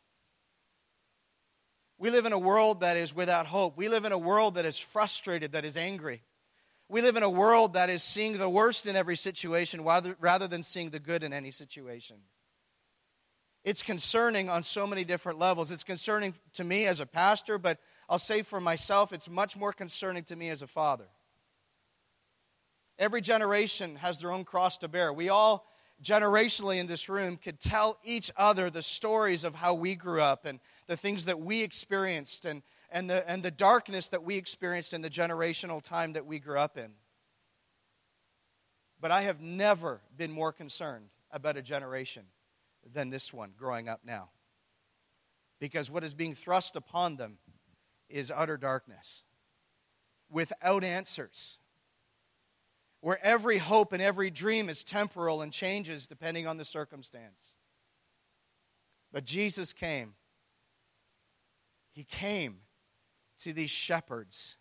We 1.99 2.09
live 2.09 2.25
in 2.25 2.31
a 2.31 2.39
world 2.39 2.79
that 2.79 2.95
is 2.95 3.13
without 3.13 3.45
hope. 3.45 3.77
We 3.77 3.89
live 3.89 4.05
in 4.05 4.13
a 4.13 4.17
world 4.17 4.55
that 4.55 4.65
is 4.65 4.79
frustrated, 4.79 5.51
that 5.51 5.65
is 5.65 5.75
angry. 5.75 6.23
We 6.87 7.01
live 7.01 7.17
in 7.17 7.23
a 7.23 7.29
world 7.29 7.73
that 7.73 7.89
is 7.89 8.01
seeing 8.01 8.37
the 8.37 8.49
worst 8.49 8.87
in 8.87 8.95
every 8.95 9.17
situation 9.17 9.83
rather, 9.83 10.47
than 10.47 10.63
seeing 10.63 10.89
the 10.89 10.99
good 10.99 11.23
in 11.23 11.33
any 11.33 11.51
situation. 11.51 12.15
It's 13.65 13.83
concerning 13.83 14.49
on 14.49 14.63
so 14.63 14.87
many 14.87 15.03
different 15.03 15.37
levels. 15.37 15.69
It's 15.69 15.83
concerning 15.83 16.33
to 16.53 16.63
me 16.63 16.87
as 16.87 17.01
a 17.01 17.05
pastor, 17.05 17.57
but 17.57 17.77
I'll 18.07 18.17
say 18.17 18.41
for 18.41 18.61
myself, 18.61 19.11
it's 19.11 19.29
much 19.29 19.57
more 19.57 19.73
concerning 19.73 20.23
to 20.23 20.35
me 20.37 20.49
as 20.49 20.61
a 20.61 20.67
father. 20.67 21.07
Every 22.97 23.19
generation 23.19 23.97
has 23.97 24.19
their 24.19 24.31
own 24.31 24.45
cross 24.45 24.77
to 24.77 24.87
bear. 24.87 25.11
We 25.11 25.27
all, 25.27 25.67
generationally 26.01 26.77
in 26.77 26.87
this 26.87 27.09
room, 27.09 27.35
could 27.35 27.59
tell 27.59 27.99
each 28.03 28.31
other 28.37 28.69
the 28.69 28.81
stories 28.81 29.43
of 29.43 29.53
how 29.53 29.73
we 29.73 29.95
grew 29.95 30.21
up 30.21 30.45
and 30.45 30.59
the 30.89 30.97
things 30.97 31.25
that 31.25 31.39
we 31.39 31.61
experienced 31.61 32.45
and, 32.45 32.63
and, 32.89 33.07
the, 33.07 33.29
and 33.29 33.43
the 33.43 33.51
darkness 33.51 34.09
that 34.09 34.23
we 34.23 34.37
experienced 34.37 34.91
in 34.91 35.03
the 35.03 35.09
generational 35.09 35.83
time 35.83 36.13
that 36.13 36.25
we 36.25 36.39
grew 36.39 36.57
up 36.57 36.79
in. 36.79 36.93
But 38.99 39.11
I 39.11 39.21
have 39.21 39.39
never 39.39 40.01
been 40.17 40.31
more 40.31 40.51
concerned 40.51 41.09
about 41.31 41.57
a 41.57 41.61
generation 41.61 42.23
than 42.91 43.11
this 43.11 43.31
one 43.31 43.51
growing 43.55 43.87
up 43.87 44.01
now. 44.03 44.31
Because 45.59 45.91
what 45.91 46.03
is 46.03 46.15
being 46.15 46.33
thrust 46.33 46.75
upon 46.75 47.17
them 47.17 47.37
is 48.09 48.31
utter 48.35 48.57
darkness 48.57 49.21
without 50.27 50.83
answers, 50.83 51.59
where 52.99 53.23
every 53.23 53.59
hope 53.59 53.93
and 53.93 54.01
every 54.01 54.31
dream 54.31 54.69
is 54.69 54.83
temporal 54.83 55.43
and 55.43 55.53
changes 55.53 56.07
depending 56.07 56.47
on 56.47 56.57
the 56.57 56.65
circumstance. 56.65 57.53
But 59.11 59.23
Jesus 59.23 59.71
came. 59.71 60.15
He 61.99 62.05
came 62.05 62.59
to 63.39 63.51
these 63.51 63.69
shepherds 63.69 64.55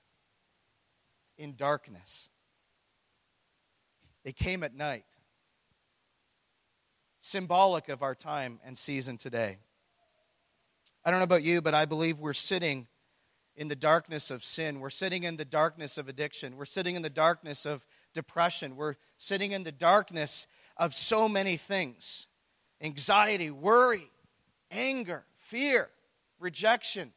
in 1.37 1.54
darkness. 1.54 2.30
They 4.25 4.33
came 4.33 4.64
at 4.64 4.75
night 4.75 5.04
symbolic 7.21 7.88
of 7.90 8.02
our 8.02 8.16
time 8.16 8.59
and 8.64 8.76
season 8.76 9.18
today. 9.18 9.59
I 11.04 11.12
don't 11.12 11.21
know 11.21 11.25
about 11.25 11.45
you, 11.45 11.62
but 11.62 11.75
I 11.75 11.85
believe 11.85 12.18
we're 12.18 12.33
sitting 12.33 12.88
in 13.54 13.68
the 13.68 13.76
darkness 13.76 14.33
of 14.33 14.42
sin. 14.42 14.80
We're 14.80 14.90
sitting 14.90 15.23
in 15.23 15.37
the 15.37 15.45
darkness 15.45 15.97
of 15.97 16.09
addiction. 16.09 16.57
We're 16.57 16.64
sitting 16.64 16.97
in 16.97 17.02
the 17.02 17.09
darkness 17.09 17.64
of 17.64 17.87
depression. 18.14 18.75
We're 18.75 18.97
sitting 19.16 19.52
in 19.52 19.62
the 19.62 19.71
darkness 19.71 20.49
of 20.76 20.92
so 20.92 21.28
many 21.28 21.57
things 21.57 22.26
anxiety, 22.80 23.52
worry, 23.52 24.11
anger, 24.73 25.25
fear, 25.37 25.90
rejection. 26.40 27.12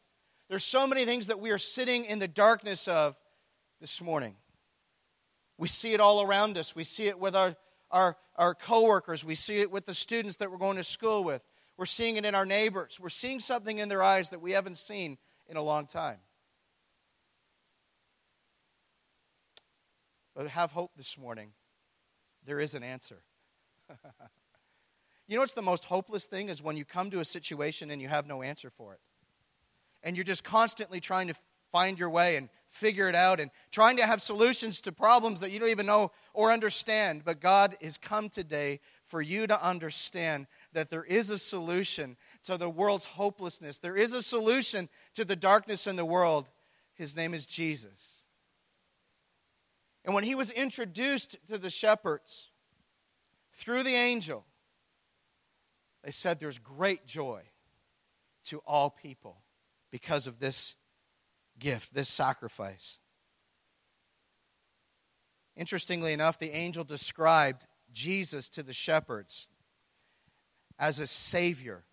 There's 0.51 0.65
so 0.65 0.85
many 0.85 1.05
things 1.05 1.27
that 1.27 1.39
we 1.39 1.51
are 1.51 1.57
sitting 1.57 2.03
in 2.03 2.19
the 2.19 2.27
darkness 2.27 2.89
of 2.89 3.15
this 3.79 4.01
morning. 4.01 4.35
We 5.57 5.69
see 5.69 5.93
it 5.93 6.01
all 6.01 6.21
around 6.21 6.57
us. 6.57 6.75
We 6.75 6.83
see 6.83 7.07
it 7.07 7.17
with 7.17 7.37
our 7.37 7.55
our, 7.89 8.17
our 8.35 8.53
coworkers. 8.53 9.23
We 9.23 9.35
see 9.35 9.61
it 9.61 9.71
with 9.71 9.85
the 9.85 9.93
students 9.93 10.35
that 10.37 10.51
we're 10.51 10.57
going 10.57 10.75
to 10.75 10.83
school 10.83 11.23
with. 11.23 11.41
We're 11.77 11.85
seeing 11.85 12.17
it 12.17 12.25
in 12.25 12.35
our 12.35 12.45
neighbors. 12.45 12.99
We're 12.99 13.07
seeing 13.07 13.39
something 13.39 13.79
in 13.79 13.87
their 13.87 14.03
eyes 14.03 14.31
that 14.31 14.41
we 14.41 14.51
haven't 14.51 14.77
seen 14.77 15.17
in 15.47 15.55
a 15.55 15.61
long 15.61 15.85
time. 15.85 16.17
But 20.35 20.49
have 20.49 20.71
hope 20.71 20.91
this 20.97 21.17
morning. 21.17 21.53
There 22.45 22.59
is 22.59 22.75
an 22.75 22.83
answer. 22.83 23.23
you 25.29 25.35
know 25.35 25.43
what's 25.43 25.53
the 25.53 25.61
most 25.61 25.85
hopeless 25.85 26.25
thing 26.25 26.49
is 26.49 26.61
when 26.61 26.75
you 26.75 26.83
come 26.83 27.09
to 27.11 27.21
a 27.21 27.25
situation 27.25 27.89
and 27.89 28.01
you 28.01 28.09
have 28.09 28.27
no 28.27 28.41
answer 28.41 28.69
for 28.69 28.93
it. 28.93 28.99
And 30.03 30.15
you're 30.15 30.23
just 30.23 30.43
constantly 30.43 30.99
trying 30.99 31.27
to 31.27 31.35
find 31.71 31.97
your 31.97 32.09
way 32.09 32.35
and 32.35 32.49
figure 32.69 33.09
it 33.09 33.15
out 33.15 33.39
and 33.39 33.51
trying 33.71 33.97
to 33.97 34.05
have 34.05 34.21
solutions 34.21 34.81
to 34.81 34.91
problems 34.91 35.41
that 35.41 35.51
you 35.51 35.59
don't 35.59 35.69
even 35.69 35.85
know 35.85 36.11
or 36.33 36.51
understand. 36.51 37.23
But 37.25 37.39
God 37.39 37.75
has 37.81 37.97
come 37.97 38.29
today 38.29 38.79
for 39.05 39.21
you 39.21 39.47
to 39.47 39.63
understand 39.63 40.47
that 40.73 40.89
there 40.89 41.03
is 41.03 41.29
a 41.29 41.37
solution 41.37 42.17
to 42.43 42.57
the 42.57 42.69
world's 42.69 43.05
hopelessness. 43.05 43.79
There 43.79 43.97
is 43.97 44.13
a 44.13 44.21
solution 44.21 44.89
to 45.15 45.25
the 45.25 45.35
darkness 45.35 45.87
in 45.87 45.95
the 45.95 46.05
world. 46.05 46.47
His 46.93 47.15
name 47.15 47.33
is 47.33 47.45
Jesus. 47.45 48.23
And 50.05 50.15
when 50.15 50.23
he 50.23 50.35
was 50.35 50.49
introduced 50.49 51.37
to 51.49 51.57
the 51.57 51.69
shepherds 51.69 52.49
through 53.53 53.83
the 53.83 53.95
angel, 53.95 54.45
they 56.03 56.11
said 56.11 56.39
there's 56.39 56.57
great 56.57 57.05
joy 57.05 57.41
to 58.45 58.59
all 58.65 58.89
people 58.89 59.37
because 59.91 60.27
of 60.27 60.39
this 60.39 60.75
gift, 61.59 61.93
this 61.93 62.09
sacrifice. 62.09 62.99
Interestingly 65.55 66.13
enough, 66.13 66.39
the 66.39 66.51
angel 66.51 66.83
described 66.83 67.67
Jesus 67.91 68.49
to 68.49 68.63
the 68.63 68.73
shepherds 68.73 69.47
as 70.79 70.99
a 70.99 71.07
savior 71.07 71.83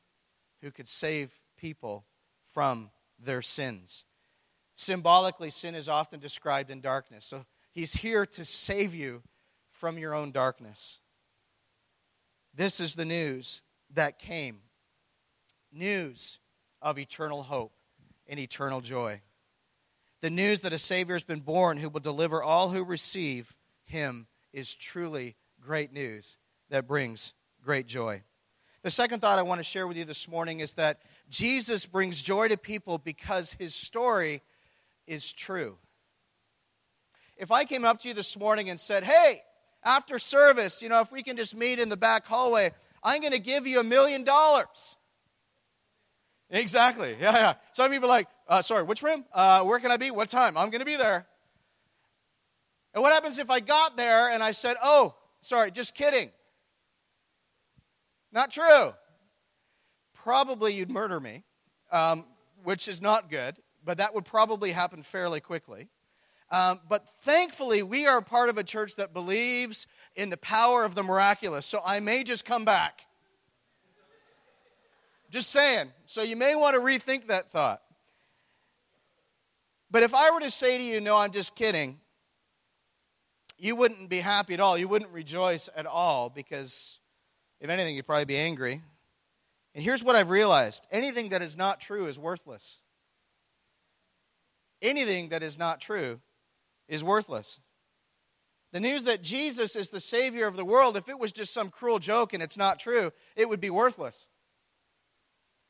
who 0.62 0.70
could 0.70 0.88
save 0.88 1.40
people 1.56 2.06
from 2.44 2.90
their 3.18 3.42
sins. 3.42 4.04
Symbolically, 4.74 5.50
sin 5.50 5.74
is 5.74 5.88
often 5.88 6.20
described 6.20 6.70
in 6.70 6.80
darkness. 6.80 7.24
So 7.24 7.44
he's 7.72 7.94
here 7.94 8.24
to 8.26 8.44
save 8.44 8.94
you 8.94 9.22
from 9.70 9.98
your 9.98 10.14
own 10.14 10.30
darkness. 10.30 11.00
This 12.54 12.80
is 12.80 12.94
the 12.94 13.04
news 13.04 13.62
that 13.92 14.18
came 14.18 14.60
news 15.72 16.38
of 16.80 16.98
eternal 16.98 17.42
hope 17.42 17.77
and 18.28 18.38
eternal 18.38 18.80
joy. 18.80 19.20
The 20.20 20.30
news 20.30 20.62
that 20.62 20.72
a 20.72 20.78
Savior 20.78 21.14
has 21.14 21.22
been 21.22 21.40
born 21.40 21.78
who 21.78 21.88
will 21.88 22.00
deliver 22.00 22.42
all 22.42 22.70
who 22.70 22.84
receive 22.84 23.56
him 23.84 24.26
is 24.52 24.74
truly 24.74 25.36
great 25.60 25.92
news 25.92 26.36
that 26.70 26.86
brings 26.86 27.34
great 27.62 27.86
joy. 27.86 28.22
The 28.82 28.90
second 28.90 29.20
thought 29.20 29.38
I 29.38 29.42
want 29.42 29.58
to 29.58 29.64
share 29.64 29.86
with 29.86 29.96
you 29.96 30.04
this 30.04 30.28
morning 30.28 30.60
is 30.60 30.74
that 30.74 31.02
Jesus 31.28 31.86
brings 31.86 32.22
joy 32.22 32.48
to 32.48 32.56
people 32.56 32.98
because 32.98 33.52
his 33.52 33.74
story 33.74 34.42
is 35.06 35.32
true. 35.32 35.78
If 37.36 37.50
I 37.50 37.64
came 37.64 37.84
up 37.84 38.00
to 38.02 38.08
you 38.08 38.14
this 38.14 38.36
morning 38.38 38.70
and 38.70 38.78
said, 38.78 39.04
Hey, 39.04 39.42
after 39.84 40.18
service, 40.18 40.82
you 40.82 40.88
know, 40.88 41.00
if 41.00 41.12
we 41.12 41.22
can 41.22 41.36
just 41.36 41.56
meet 41.56 41.78
in 41.78 41.88
the 41.88 41.96
back 41.96 42.26
hallway, 42.26 42.72
I'm 43.02 43.20
going 43.20 43.32
to 43.32 43.38
give 43.38 43.66
you 43.66 43.80
a 43.80 43.84
million 43.84 44.24
dollars. 44.24 44.96
Exactly. 46.50 47.16
Yeah, 47.20 47.34
yeah. 47.34 47.54
Some 47.72 47.90
people 47.90 48.08
like, 48.08 48.26
uh, 48.46 48.62
sorry, 48.62 48.82
which 48.82 49.02
room? 49.02 49.24
Uh, 49.32 49.62
where 49.64 49.78
can 49.78 49.90
I 49.90 49.96
be? 49.96 50.10
What 50.10 50.28
time? 50.28 50.56
I'm 50.56 50.70
going 50.70 50.80
to 50.80 50.86
be 50.86 50.96
there. 50.96 51.26
And 52.94 53.02
what 53.02 53.12
happens 53.12 53.38
if 53.38 53.50
I 53.50 53.60
got 53.60 53.96
there 53.96 54.30
and 54.30 54.42
I 54.42 54.52
said, 54.52 54.76
oh, 54.82 55.14
sorry, 55.40 55.70
just 55.70 55.94
kidding? 55.94 56.30
Not 58.32 58.50
true. 58.50 58.92
Probably 60.14 60.74
you'd 60.74 60.90
murder 60.90 61.20
me, 61.20 61.44
um, 61.92 62.24
which 62.64 62.88
is 62.88 63.00
not 63.00 63.30
good, 63.30 63.56
but 63.84 63.98
that 63.98 64.14
would 64.14 64.24
probably 64.24 64.72
happen 64.72 65.02
fairly 65.02 65.40
quickly. 65.40 65.88
Um, 66.50 66.80
but 66.88 67.06
thankfully, 67.20 67.82
we 67.82 68.06
are 68.06 68.22
part 68.22 68.48
of 68.48 68.56
a 68.56 68.64
church 68.64 68.96
that 68.96 69.12
believes 69.12 69.86
in 70.16 70.30
the 70.30 70.38
power 70.38 70.82
of 70.84 70.94
the 70.94 71.02
miraculous, 71.02 71.66
so 71.66 71.82
I 71.84 72.00
may 72.00 72.24
just 72.24 72.46
come 72.46 72.64
back. 72.64 73.02
Just 75.30 75.50
saying. 75.50 75.92
So 76.06 76.22
you 76.22 76.36
may 76.36 76.54
want 76.54 76.74
to 76.74 76.80
rethink 76.80 77.26
that 77.26 77.50
thought. 77.50 77.82
But 79.90 80.02
if 80.02 80.14
I 80.14 80.30
were 80.30 80.40
to 80.40 80.50
say 80.50 80.78
to 80.78 80.84
you, 80.84 81.00
no, 81.00 81.16
I'm 81.16 81.32
just 81.32 81.54
kidding, 81.54 81.98
you 83.58 83.74
wouldn't 83.74 84.08
be 84.08 84.18
happy 84.18 84.54
at 84.54 84.60
all. 84.60 84.78
You 84.78 84.88
wouldn't 84.88 85.10
rejoice 85.10 85.68
at 85.74 85.86
all 85.86 86.30
because, 86.30 87.00
if 87.60 87.70
anything, 87.70 87.96
you'd 87.96 88.06
probably 88.06 88.26
be 88.26 88.36
angry. 88.36 88.82
And 89.74 89.84
here's 89.84 90.04
what 90.04 90.16
I've 90.16 90.30
realized 90.30 90.86
anything 90.90 91.30
that 91.30 91.42
is 91.42 91.56
not 91.56 91.80
true 91.80 92.06
is 92.06 92.18
worthless. 92.18 92.78
Anything 94.80 95.30
that 95.30 95.42
is 95.42 95.58
not 95.58 95.80
true 95.80 96.20
is 96.88 97.02
worthless. 97.02 97.58
The 98.72 98.80
news 98.80 99.04
that 99.04 99.22
Jesus 99.22 99.74
is 99.74 99.90
the 99.90 100.00
Savior 100.00 100.46
of 100.46 100.56
the 100.56 100.64
world, 100.64 100.96
if 100.96 101.08
it 101.08 101.18
was 101.18 101.32
just 101.32 101.54
some 101.54 101.70
cruel 101.70 101.98
joke 101.98 102.34
and 102.34 102.42
it's 102.42 102.56
not 102.56 102.78
true, 102.78 103.12
it 103.34 103.48
would 103.48 103.60
be 103.60 103.70
worthless. 103.70 104.26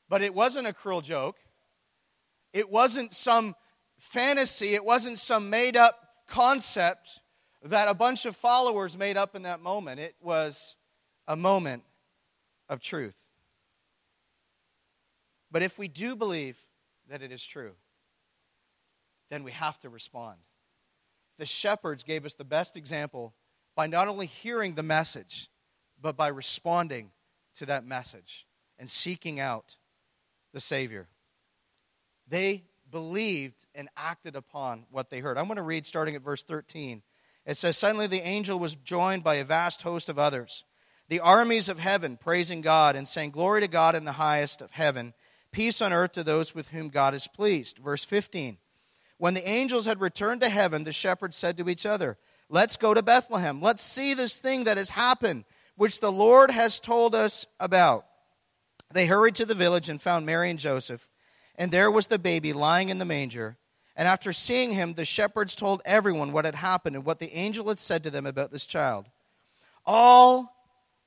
But 0.09 0.23
it 0.23 0.35
wasn't 0.35 0.67
a 0.67 0.73
cruel 0.73 1.01
joke. 1.01 1.37
It 2.53 2.71
wasn't 2.71 3.15
some 3.15 3.55
fantasy. 3.99 4.75
It 4.75 4.85
wasn't 4.85 5.19
some 5.19 5.51
made 5.51 5.77
up 5.77 5.97
concept 6.27 7.21
that 7.63 7.89
a 7.89 7.95
bunch 7.95 8.25
of 8.27 8.37
followers 8.37 8.97
made 8.97 9.17
up 9.17 9.35
in 9.35 9.43
that 9.43 9.61
moment. 9.61 10.01
It 10.01 10.15
was 10.21 10.77
a 11.27 11.37
moment 11.37 11.83
of 12.69 12.81
truth. 12.81 13.17
But 15.51 15.63
if 15.63 15.79
we 15.79 15.89
do 15.89 16.15
believe 16.15 16.59
that 17.09 17.23
it 17.23 17.33
is 17.33 17.45
true, 17.45 17.73
then 19.31 19.45
we 19.45 19.53
have 19.53 19.79
to 19.81 19.89
respond. 19.89 20.37
The 21.39 21.47
shepherds 21.47 22.03
gave 22.03 22.25
us 22.25 22.35
the 22.35 22.45
best 22.45 22.77
example 22.77 23.35
by 23.75 23.87
not 23.87 24.09
only 24.09 24.27
hearing 24.27 24.75
the 24.75 24.83
message, 24.83 25.51
but 26.01 26.17
by 26.17 26.29
responding 26.29 27.11
to 27.55 27.67
that 27.67 27.85
message 27.85 28.47
and 28.79 28.91
seeking 28.91 29.41
out 29.41 29.77
the 30.53 30.61
Savior. 30.61 31.09
They 32.29 32.65
believed 32.91 33.67
and 33.75 33.89
acted 33.97 34.37
upon 34.37 34.85
what 34.91 35.11
they 35.11 35.21
heard. 35.21 35.39
I'm 35.39 35.47
going 35.47 35.57
to 35.57 35.63
read 35.63 35.87
starting 35.87 36.15
at 36.15 36.23
verse 36.23 36.43
13. 36.43 37.03
It 37.47 37.57
says, 37.57 37.77
Suddenly 37.77 38.07
the 38.07 38.27
angel 38.27 38.59
was 38.59 38.75
joined 38.75 39.25
by 39.25 39.37
a 39.37 39.45
vast 39.45 39.83
host 39.83 40.09
of 40.09 40.19
others, 40.19 40.65
the 41.09 41.21
armies 41.21 41.69
of 41.69 41.79
heaven, 41.79 42.17
praising 42.17 42.61
God 42.61 42.97
and 42.97 43.09
saying, 43.09 43.31
Glory 43.31 43.63
to 43.63 43.69
God 43.69 43.95
in 43.95 44.05
the 44.05 44.13
highest 44.13 44.61
of 44.61 44.71
heaven, 44.71 45.15
peace 45.53 45.81
on 45.81 45.93
earth 45.93 46.13
to 46.13 46.25
those 46.25 46.55
with 46.55 46.69
whom 46.69 46.89
God 46.89 47.15
is 47.15 47.27
pleased. 47.27 47.79
Verse 47.79 48.05
15. 48.05 48.59
When 49.17 49.35
the 49.35 49.49
angels 49.49 49.87
had 49.87 50.01
returned 50.01 50.43
to 50.43 50.49
heaven, 50.49 50.85
the 50.85 50.93
shepherds 50.93 51.37
said 51.37 51.57
to 51.59 51.69
each 51.69 51.87
other, 51.87 52.19
Let's 52.49 52.77
go 52.77 52.95
to 52.95 53.03
Bethlehem. 53.03 53.61
Let's 53.61 53.83
see 53.83 54.15
this 54.15 54.39
thing 54.39 54.65
that 54.65 54.77
has 54.77 54.91
happened, 54.91 55.45
which 55.77 56.01
the 56.01 56.13
Lord 56.13 56.51
has 56.51 56.81
told 56.81 57.15
us 57.15 57.47
about. 57.61 58.07
They 58.93 59.07
hurried 59.07 59.35
to 59.37 59.45
the 59.45 59.55
village 59.55 59.89
and 59.89 60.01
found 60.01 60.25
Mary 60.25 60.51
and 60.51 60.59
Joseph, 60.59 61.11
and 61.57 61.71
there 61.71 61.91
was 61.91 62.07
the 62.07 62.19
baby 62.19 62.53
lying 62.53 62.89
in 62.89 62.99
the 62.99 63.05
manger. 63.05 63.57
And 63.97 64.07
after 64.07 64.33
seeing 64.33 64.73
him, 64.73 64.95
the 64.95 65.05
shepherds 65.05 65.57
told 65.57 65.83
everyone 65.85 66.33
what 66.33 66.45
had 66.45 66.55
happened 66.55 66.95
and 66.95 67.05
what 67.05 67.19
the 67.19 67.33
angel 67.35 67.69
had 67.69 67.81
said 67.81 68.05
to 68.05 68.11
them 68.11 68.27
about 68.27 68.53
this 68.53 68.65
child. 68.65 69.07
All 69.85 70.55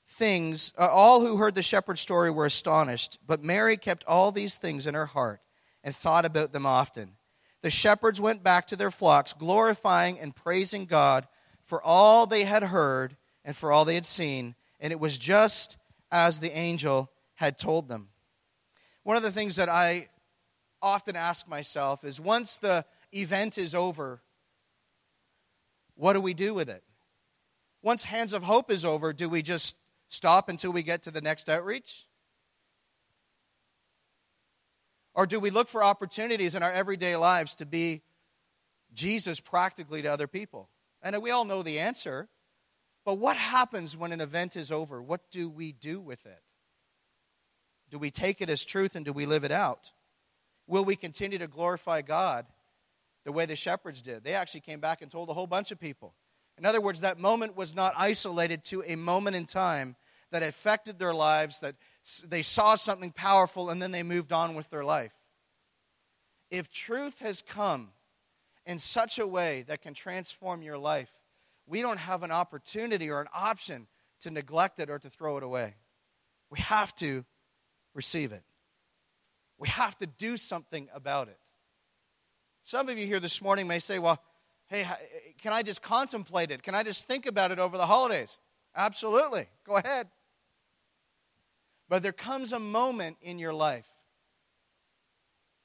things, 0.09 0.73
uh, 0.77 0.87
all 0.87 1.21
who 1.21 1.37
heard 1.37 1.55
the 1.55 1.61
shepherd's 1.61 2.01
story 2.01 2.29
were 2.29 2.45
astonished, 2.45 3.17
but 3.25 3.43
Mary 3.43 3.77
kept 3.77 4.03
all 4.05 4.31
these 4.31 4.57
things 4.57 4.85
in 4.87 4.93
her 4.93 5.05
heart 5.05 5.39
and 5.83 5.95
thought 5.95 6.25
about 6.25 6.51
them 6.51 6.65
often. 6.65 7.13
The 7.61 7.69
shepherds 7.69 8.19
went 8.19 8.43
back 8.43 8.67
to 8.67 8.75
their 8.75 8.91
flocks, 8.91 9.33
glorifying 9.33 10.19
and 10.19 10.35
praising 10.35 10.85
God 10.85 11.27
for 11.63 11.81
all 11.81 12.25
they 12.25 12.43
had 12.43 12.63
heard 12.63 13.15
and 13.45 13.55
for 13.55 13.71
all 13.71 13.85
they 13.85 13.95
had 13.95 14.05
seen, 14.05 14.55
and 14.79 14.91
it 14.91 14.99
was 14.99 15.17
just 15.17 15.77
as 16.11 16.39
the 16.39 16.51
angel 16.51 17.09
had 17.41 17.57
told 17.57 17.89
them. 17.89 18.09
One 19.01 19.17
of 19.17 19.23
the 19.23 19.31
things 19.31 19.55
that 19.55 19.67
I 19.67 20.09
often 20.79 21.15
ask 21.15 21.47
myself 21.47 22.03
is 22.03 22.21
once 22.21 22.57
the 22.57 22.85
event 23.11 23.57
is 23.57 23.73
over, 23.73 24.21
what 25.95 26.13
do 26.13 26.21
we 26.21 26.35
do 26.35 26.53
with 26.53 26.69
it? 26.69 26.83
Once 27.81 28.03
Hands 28.03 28.31
of 28.33 28.43
Hope 28.43 28.69
is 28.69 28.85
over, 28.85 29.11
do 29.11 29.27
we 29.27 29.41
just 29.41 29.75
stop 30.07 30.49
until 30.49 30.71
we 30.71 30.83
get 30.83 31.01
to 31.01 31.11
the 31.11 31.19
next 31.19 31.49
outreach? 31.49 32.05
Or 35.15 35.25
do 35.25 35.39
we 35.39 35.49
look 35.49 35.67
for 35.67 35.83
opportunities 35.83 36.53
in 36.53 36.61
our 36.61 36.71
everyday 36.71 37.15
lives 37.15 37.55
to 37.55 37.65
be 37.65 38.03
Jesus 38.93 39.39
practically 39.39 40.03
to 40.03 40.09
other 40.09 40.27
people? 40.27 40.69
And 41.01 41.19
we 41.23 41.31
all 41.31 41.45
know 41.45 41.63
the 41.63 41.79
answer. 41.79 42.29
But 43.03 43.15
what 43.15 43.35
happens 43.35 43.97
when 43.97 44.11
an 44.11 44.21
event 44.21 44.55
is 44.55 44.71
over? 44.71 45.01
What 45.01 45.31
do 45.31 45.49
we 45.49 45.71
do 45.71 45.99
with 45.99 46.23
it? 46.27 46.50
Do 47.91 47.99
we 47.99 48.09
take 48.09 48.41
it 48.41 48.49
as 48.49 48.65
truth 48.65 48.95
and 48.95 49.05
do 49.05 49.13
we 49.13 49.25
live 49.25 49.43
it 49.43 49.51
out? 49.51 49.91
Will 50.65 50.85
we 50.85 50.95
continue 50.95 51.37
to 51.37 51.47
glorify 51.47 52.01
God 52.01 52.45
the 53.25 53.31
way 53.31 53.45
the 53.45 53.55
shepherds 53.55 54.01
did? 54.01 54.23
They 54.23 54.33
actually 54.33 54.61
came 54.61 54.79
back 54.79 55.01
and 55.01 55.11
told 55.11 55.29
a 55.29 55.33
whole 55.33 55.47
bunch 55.47 55.71
of 55.71 55.79
people. 55.79 56.15
In 56.57 56.65
other 56.65 56.79
words, 56.79 57.01
that 57.01 57.19
moment 57.19 57.57
was 57.57 57.75
not 57.75 57.93
isolated 57.97 58.63
to 58.65 58.83
a 58.87 58.95
moment 58.95 59.35
in 59.35 59.45
time 59.45 59.97
that 60.31 60.43
affected 60.43 60.97
their 60.97 61.13
lives, 61.13 61.59
that 61.59 61.75
they 62.25 62.41
saw 62.41 62.75
something 62.75 63.11
powerful, 63.11 63.69
and 63.69 63.81
then 63.81 63.91
they 63.91 64.03
moved 64.03 64.31
on 64.31 64.55
with 64.55 64.69
their 64.69 64.85
life. 64.85 65.13
If 66.49 66.71
truth 66.71 67.19
has 67.19 67.41
come 67.41 67.89
in 68.65 68.79
such 68.79 69.19
a 69.19 69.27
way 69.27 69.63
that 69.67 69.81
can 69.81 69.93
transform 69.93 70.61
your 70.61 70.77
life, 70.77 71.11
we 71.65 71.81
don't 71.81 71.99
have 71.99 72.23
an 72.23 72.31
opportunity 72.31 73.09
or 73.09 73.21
an 73.21 73.27
option 73.33 73.87
to 74.21 74.31
neglect 74.31 74.79
it 74.79 74.89
or 74.89 74.99
to 74.99 75.09
throw 75.09 75.37
it 75.37 75.43
away. 75.43 75.75
We 76.49 76.59
have 76.59 76.95
to 76.97 77.25
receive 77.93 78.31
it. 78.31 78.43
We 79.57 79.67
have 79.67 79.97
to 79.99 80.07
do 80.07 80.37
something 80.37 80.89
about 80.93 81.27
it. 81.27 81.37
Some 82.63 82.89
of 82.89 82.97
you 82.97 83.05
here 83.05 83.19
this 83.19 83.41
morning 83.41 83.67
may 83.67 83.79
say, 83.79 83.99
well, 83.99 84.21
hey, 84.67 84.85
can 85.41 85.53
I 85.53 85.61
just 85.61 85.81
contemplate 85.81 86.51
it? 86.51 86.63
Can 86.63 86.75
I 86.75 86.83
just 86.83 87.07
think 87.07 87.25
about 87.25 87.51
it 87.51 87.59
over 87.59 87.77
the 87.77 87.85
holidays? 87.85 88.37
Absolutely. 88.75 89.47
Go 89.65 89.77
ahead. 89.77 90.07
But 91.89 92.03
there 92.03 92.13
comes 92.13 92.53
a 92.53 92.59
moment 92.59 93.17
in 93.21 93.37
your 93.37 93.53
life 93.53 93.87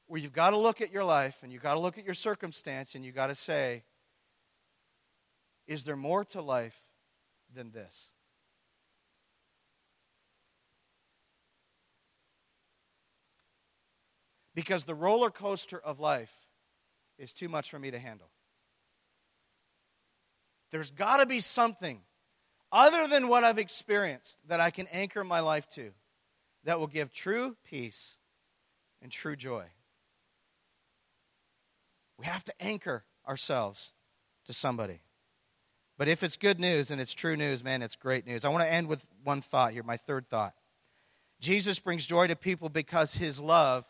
where 0.08 0.20
you've 0.20 0.32
got 0.32 0.50
to 0.50 0.58
look 0.58 0.80
at 0.80 0.92
your 0.92 1.04
life 1.04 1.38
and 1.42 1.52
you've 1.52 1.62
got 1.62 1.74
to 1.74 1.80
look 1.80 1.98
at 1.98 2.04
your 2.04 2.14
circumstance 2.14 2.94
and 2.94 3.04
you've 3.04 3.14
got 3.14 3.28
to 3.28 3.34
say, 3.34 3.84
is 5.66 5.84
there 5.84 5.96
more 5.96 6.24
to 6.24 6.42
life 6.42 6.76
than 7.54 7.70
this? 7.72 8.10
Because 14.56 14.84
the 14.84 14.94
roller 14.94 15.30
coaster 15.30 15.78
of 15.78 16.00
life 16.00 16.32
is 17.18 17.32
too 17.32 17.48
much 17.48 17.70
for 17.70 17.78
me 17.78 17.90
to 17.92 17.98
handle. 17.98 18.30
There's 20.72 20.90
got 20.90 21.18
to 21.18 21.26
be 21.26 21.40
something 21.40 22.00
other 22.72 23.06
than 23.06 23.28
what 23.28 23.44
I've 23.44 23.58
experienced 23.58 24.38
that 24.48 24.58
I 24.58 24.70
can 24.70 24.88
anchor 24.88 25.22
my 25.22 25.40
life 25.40 25.68
to 25.70 25.92
that 26.64 26.80
will 26.80 26.86
give 26.86 27.12
true 27.12 27.56
peace 27.64 28.16
and 29.02 29.12
true 29.12 29.36
joy. 29.36 29.66
We 32.18 32.24
have 32.24 32.44
to 32.44 32.54
anchor 32.58 33.04
ourselves 33.28 33.92
to 34.46 34.54
somebody. 34.54 35.02
But 35.98 36.08
if 36.08 36.22
it's 36.22 36.38
good 36.38 36.58
news 36.58 36.90
and 36.90 36.98
it's 36.98 37.12
true 37.12 37.36
news, 37.36 37.62
man, 37.62 37.82
it's 37.82 37.94
great 37.94 38.26
news. 38.26 38.44
I 38.44 38.48
want 38.48 38.64
to 38.64 38.72
end 38.72 38.88
with 38.88 39.06
one 39.22 39.42
thought 39.42 39.74
here, 39.74 39.82
my 39.82 39.98
third 39.98 40.28
thought. 40.28 40.54
Jesus 41.40 41.78
brings 41.78 42.06
joy 42.06 42.26
to 42.26 42.36
people 42.36 42.70
because 42.70 43.14
his 43.14 43.38
love 43.38 43.86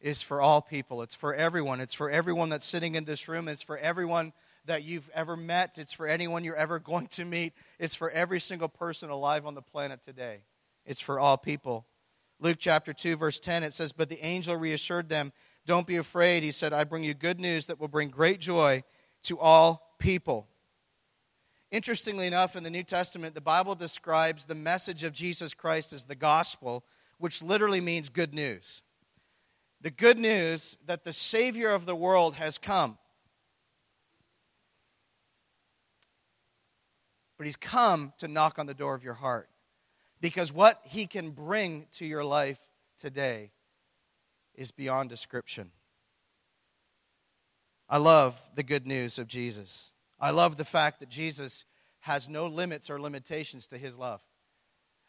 is 0.00 0.22
for 0.22 0.40
all 0.40 0.60
people. 0.60 1.02
It's 1.02 1.14
for 1.14 1.34
everyone. 1.34 1.80
It's 1.80 1.94
for 1.94 2.10
everyone 2.10 2.48
that's 2.50 2.66
sitting 2.66 2.94
in 2.94 3.04
this 3.04 3.28
room. 3.28 3.48
It's 3.48 3.62
for 3.62 3.78
everyone 3.78 4.32
that 4.66 4.84
you've 4.84 5.10
ever 5.14 5.36
met. 5.36 5.78
It's 5.78 5.92
for 5.92 6.06
anyone 6.06 6.44
you're 6.44 6.56
ever 6.56 6.78
going 6.78 7.08
to 7.08 7.24
meet. 7.24 7.54
It's 7.78 7.94
for 7.94 8.10
every 8.10 8.40
single 8.40 8.68
person 8.68 9.10
alive 9.10 9.46
on 9.46 9.54
the 9.54 9.62
planet 9.62 10.02
today. 10.02 10.42
It's 10.86 11.00
for 11.00 11.18
all 11.18 11.36
people. 11.36 11.86
Luke 12.40 12.58
chapter 12.60 12.92
2, 12.92 13.16
verse 13.16 13.40
10, 13.40 13.64
it 13.64 13.74
says, 13.74 13.92
But 13.92 14.08
the 14.08 14.24
angel 14.24 14.56
reassured 14.56 15.08
them, 15.08 15.32
Don't 15.66 15.86
be 15.86 15.96
afraid. 15.96 16.42
He 16.42 16.52
said, 16.52 16.72
I 16.72 16.84
bring 16.84 17.02
you 17.02 17.14
good 17.14 17.40
news 17.40 17.66
that 17.66 17.80
will 17.80 17.88
bring 17.88 18.10
great 18.10 18.38
joy 18.38 18.84
to 19.24 19.38
all 19.40 19.96
people. 19.98 20.46
Interestingly 21.70 22.26
enough, 22.26 22.56
in 22.56 22.62
the 22.62 22.70
New 22.70 22.84
Testament, 22.84 23.34
the 23.34 23.40
Bible 23.40 23.74
describes 23.74 24.44
the 24.44 24.54
message 24.54 25.04
of 25.04 25.12
Jesus 25.12 25.52
Christ 25.52 25.92
as 25.92 26.04
the 26.04 26.14
gospel, 26.14 26.84
which 27.18 27.42
literally 27.42 27.80
means 27.80 28.08
good 28.08 28.32
news. 28.32 28.80
The 29.80 29.90
good 29.90 30.18
news 30.18 30.76
that 30.86 31.04
the 31.04 31.12
Savior 31.12 31.70
of 31.70 31.86
the 31.86 31.94
world 31.94 32.34
has 32.34 32.58
come. 32.58 32.98
But 37.36 37.46
he's 37.46 37.56
come 37.56 38.12
to 38.18 38.26
knock 38.26 38.58
on 38.58 38.66
the 38.66 38.74
door 38.74 38.94
of 38.94 39.04
your 39.04 39.14
heart. 39.14 39.48
Because 40.20 40.52
what 40.52 40.80
he 40.84 41.06
can 41.06 41.30
bring 41.30 41.86
to 41.92 42.04
your 42.04 42.24
life 42.24 42.60
today 43.00 43.52
is 44.54 44.72
beyond 44.72 45.08
description. 45.08 45.70
I 47.88 47.98
love 47.98 48.50
the 48.56 48.64
good 48.64 48.86
news 48.86 49.18
of 49.18 49.28
Jesus. 49.28 49.92
I 50.20 50.30
love 50.30 50.56
the 50.56 50.64
fact 50.64 50.98
that 50.98 51.08
Jesus 51.08 51.64
has 52.00 52.28
no 52.28 52.46
limits 52.46 52.90
or 52.90 53.00
limitations 53.00 53.68
to 53.68 53.78
his 53.78 53.96
love. 53.96 54.20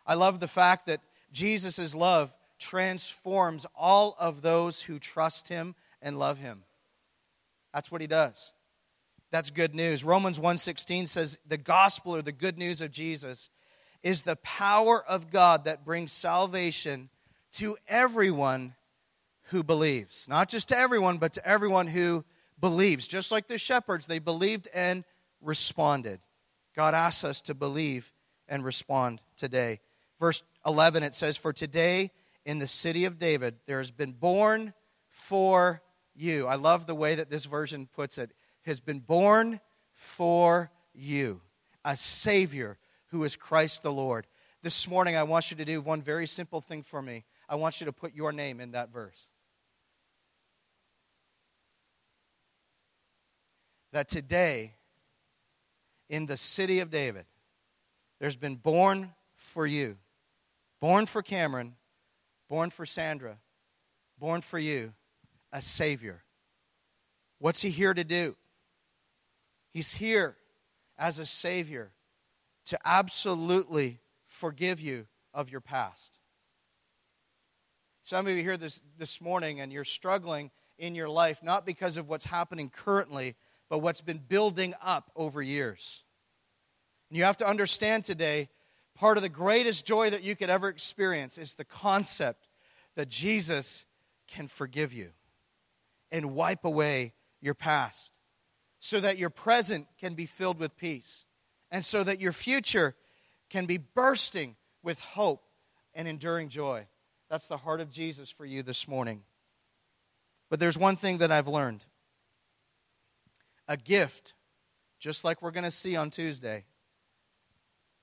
I 0.06 0.14
love 0.14 0.40
the 0.40 0.48
fact 0.48 0.86
that 0.86 1.02
Jesus' 1.32 1.96
love 1.96 2.34
transforms 2.60 3.66
all 3.76 4.16
of 4.20 4.42
those 4.42 4.82
who 4.84 5.00
trust 5.00 5.48
him 5.48 5.76
and 6.02 6.20
love 6.20 6.38
him. 6.38 6.64
That's 7.74 7.92
what 7.92 8.02
he 8.02 8.08
does. 8.08 8.54
That's 9.32 9.50
good 9.50 9.76
news. 9.76 10.04
Romans 10.04 10.40
1:16 10.40 11.08
says 11.08 11.38
the 11.46 11.58
gospel 11.58 12.16
or 12.16 12.22
the 12.22 12.32
good 12.32 12.58
news 12.58 12.82
of 12.82 12.92
Jesus 12.92 13.50
is 14.02 14.24
the 14.24 14.38
power 14.38 15.04
of 15.04 15.30
God 15.30 15.66
that 15.66 15.86
brings 15.86 16.12
salvation 16.12 17.10
to 17.54 17.78
everyone 17.88 18.76
who 19.50 19.64
believes. 19.64 20.28
Not 20.28 20.50
just 20.50 20.70
to 20.70 20.78
everyone, 20.78 21.18
but 21.18 21.34
to 21.34 21.46
everyone 21.46 21.88
who 21.88 22.24
believes. 22.60 23.08
Just 23.08 23.32
like 23.32 23.48
the 23.48 23.58
shepherds, 23.58 24.08
they 24.08 24.20
believed 24.20 24.68
and 24.74 25.04
responded. 25.42 26.20
God 26.76 26.94
asks 26.94 27.24
us 27.24 27.42
to 27.42 27.54
believe 27.54 28.12
and 28.48 28.64
respond 28.64 29.22
today. 29.38 29.80
Verse 30.20 30.44
11 30.66 31.04
it 31.04 31.16
says, 31.16 31.38
For 31.38 31.54
today 31.54 32.12
in 32.50 32.58
the 32.58 32.66
city 32.66 33.06
of 33.06 33.20
David 33.20 33.58
there 33.68 33.78
has 33.78 33.92
been 33.92 34.12
born 34.12 34.74
for 35.08 35.84
you. 36.16 36.48
I 36.48 36.56
love 36.56 36.88
the 36.88 36.96
way 36.96 37.14
that 37.14 37.30
this 37.30 37.46
version 37.46 37.86
puts 37.86 38.18
it. 38.18 38.32
Has 38.64 38.80
been 38.80 39.02
born 39.02 39.60
for 39.94 40.72
you 40.92 41.42
a 41.86 41.96
Savior 41.96 42.80
who 43.12 43.24
is 43.24 43.36
Christ 43.36 43.84
the 43.84 43.92
Lord. 43.92 44.26
This 44.64 44.88
morning, 44.88 45.16
I 45.16 45.24
want 45.24 45.52
you 45.52 45.58
to 45.58 45.66
do 45.66 45.80
one 45.80 46.02
very 46.02 46.26
simple 46.26 46.60
thing 46.60 46.82
for 46.82 47.04
me. 47.04 47.24
I 47.48 47.56
want 47.56 47.82
you 47.82 47.86
to 47.86 47.94
put 47.94 48.16
your 48.16 48.32
name 48.32 48.60
in 48.60 48.72
that 48.72 48.92
verse. 48.92 49.30
that 53.92 54.08
today, 54.08 54.76
in 56.10 56.28
the 56.28 56.38
city 56.38 56.80
of 56.80 56.92
David, 56.92 57.26
there's 58.20 58.36
been 58.36 58.56
born 58.56 59.14
for 59.36 59.66
you, 59.66 59.98
born 60.80 61.08
for 61.08 61.24
Cameron, 61.24 61.76
born 62.50 62.70
for 62.72 62.86
Sandra, 62.86 63.38
born 64.18 64.42
for 64.42 64.60
you, 64.60 64.94
a 65.54 65.62
Savior. 65.62 66.24
What's 67.38 67.62
He 67.62 67.70
here 67.70 67.94
to 67.94 68.04
do? 68.04 68.36
He's 69.72 69.94
here 69.94 70.36
as 70.98 71.20
a 71.20 71.26
Savior 71.26 71.92
to 72.66 72.80
absolutely 72.84 74.00
forgive 74.28 74.82
you 74.82 75.08
of 75.34 75.50
your 75.50 75.62
past. 75.62 76.18
Some 78.04 78.28
of 78.28 78.36
you 78.36 78.44
here 78.44 78.58
this, 78.58 78.82
this 78.98 79.22
morning 79.22 79.62
and 79.62 79.72
you're 79.72 79.84
struggling 79.84 80.52
in 80.80 80.96
your 80.96 81.10
life, 81.10 81.44
not 81.44 81.66
because 81.66 81.98
of 81.98 82.10
what's 82.10 82.26
happening 82.26 82.70
currently, 82.70 83.36
but 83.70 83.80
what's 83.80 84.02
been 84.02 84.18
building 84.28 84.74
up 84.82 85.12
over 85.16 85.42
years. 85.42 86.04
And 87.10 87.18
you 87.18 87.24
have 87.24 87.38
to 87.38 87.48
understand 87.48 88.04
today 88.04 88.50
part 89.00 89.16
of 89.16 89.24
the 89.24 89.30
greatest 89.30 89.86
joy 89.86 90.10
that 90.10 90.24
you 90.24 90.36
could 90.36 90.50
ever 90.50 90.68
experience 90.68 91.38
is 91.38 91.54
the 91.54 91.64
concept 91.64 92.50
that 92.96 93.08
Jesus 93.08 93.86
can 94.28 94.50
forgive 94.50 94.92
you 94.92 95.12
and 96.12 96.34
wipe 96.34 96.66
away 96.66 97.14
your 97.40 97.54
past 97.54 98.12
so 98.82 99.00
that 99.00 99.18
your 99.18 99.30
present 99.30 99.88
can 100.02 100.16
be 100.16 100.26
filled 100.26 100.60
with 100.60 100.76
peace 100.76 101.24
and 101.72 101.86
so 101.86 102.04
that 102.04 102.20
your 102.20 102.34
future 102.34 102.94
can 103.50 103.66
be 103.66 103.78
bursting 103.78 104.58
with 104.84 105.00
hope 105.00 105.46
and 105.94 106.06
enduring 106.06 106.50
joy. 106.50 106.86
That's 107.30 107.48
the 107.48 107.58
heart 107.58 107.80
of 107.80 107.90
Jesus 107.90 108.30
for 108.30 108.46
you 108.46 108.64
this 108.64 108.86
morning. 108.86 109.22
But 110.50 110.60
there's 110.60 110.78
one 110.78 110.98
thing 110.98 111.20
that 111.20 111.32
I've 111.32 111.48
learned 111.48 111.86
a 113.66 113.78
gift, 113.78 114.34
just 115.00 115.24
like 115.24 115.42
we're 115.42 115.52
going 115.52 115.64
to 115.64 115.72
see 115.72 115.96
on 115.96 116.10
Tuesday, 116.10 116.66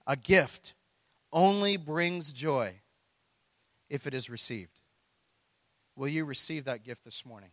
a 0.07 0.17
gift 0.17 0.73
only 1.33 1.77
brings 1.77 2.33
joy 2.33 2.81
if 3.89 4.07
it 4.07 4.15
is 4.15 4.31
received. 4.31 4.81
Will 5.97 6.09
you 6.09 6.25
receive 6.25 6.65
that 6.65 6.83
gift 6.83 7.05
this 7.05 7.25
morning? 7.25 7.51